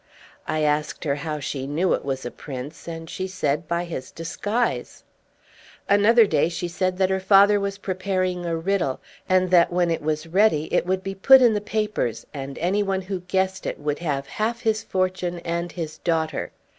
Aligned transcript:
I 0.47 0.61
asked 0.61 1.03
her 1.03 1.13
how 1.13 1.39
she 1.39 1.67
knew 1.67 1.93
it 1.93 2.03
was 2.03 2.25
a 2.25 2.31
prince, 2.31 2.87
and 2.87 3.07
she 3.07 3.27
said 3.27 3.67
by 3.67 3.83
his 3.85 4.09
disguise. 4.09 5.03
Another 5.87 6.25
day 6.25 6.49
she 6.49 6.67
said 6.67 6.97
that 6.97 7.11
her 7.11 7.19
father 7.19 7.59
was 7.59 7.77
preparing 7.77 8.43
a 8.43 8.57
riddle, 8.57 8.99
and 9.29 9.51
that 9.51 9.71
when 9.71 9.91
it 9.91 10.01
was 10.01 10.25
ready 10.25 10.73
it 10.73 10.87
would 10.87 11.03
be 11.03 11.13
put 11.13 11.39
in 11.39 11.53
the 11.53 11.61
papers, 11.61 12.25
and 12.33 12.57
anyone 12.57 13.03
who 13.03 13.19
guessed 13.19 13.67
it 13.67 13.77
would 13.79 13.99
have 13.99 14.25
half 14.25 14.61
his 14.61 14.81
fortune 14.81 15.37
and 15.41 15.73
his 15.73 15.99
daughter. 15.99 16.51